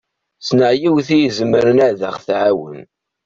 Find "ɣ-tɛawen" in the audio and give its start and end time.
2.15-2.81